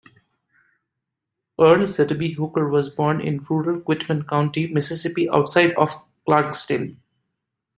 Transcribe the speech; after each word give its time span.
Earl 1.59 1.85
Zebedee 1.85 2.33
Hooker 2.33 2.67
was 2.67 2.89
born 2.89 3.21
in 3.21 3.43
rural 3.47 3.79
Quitman 3.81 4.23
County, 4.23 4.65
Mississippi, 4.67 5.29
outside 5.29 5.75
of 5.75 5.93
Clarksdale. 6.27 6.95